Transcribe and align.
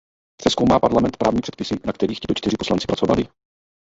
Přezkoumá 0.39 0.79
Parlament 0.79 1.17
právní 1.17 1.41
předpisy, 1.41 1.75
na 1.85 1.93
kterých 1.93 2.19
tito 2.19 2.33
čtyři 2.33 2.57
poslanci 2.57 2.87
pracovali? 2.87 3.27